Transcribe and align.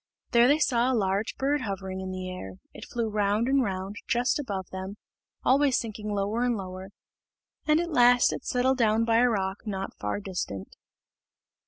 There 0.31 0.47
they 0.47 0.57
saw 0.57 0.91
a 0.91 0.97
large 0.97 1.35
bird 1.37 1.61
hovering 1.61 2.01
in 2.01 2.09
the 2.09 2.27
air; 2.27 2.53
it 2.73 2.85
flew 2.87 3.07
round 3.07 3.47
and 3.47 3.61
round 3.61 3.97
just 4.07 4.39
above 4.39 4.67
them, 4.71 4.97
always 5.45 5.77
sinking 5.77 6.09
lower 6.11 6.41
and 6.43 6.57
lower, 6.57 6.89
and 7.67 7.79
at 7.79 7.91
last 7.93 8.33
it 8.33 8.43
settled 8.43 8.79
down 8.79 9.05
by 9.05 9.17
a 9.17 9.29
rock 9.29 9.67
not 9.67 9.95
far 9.99 10.19
distant. 10.19 10.75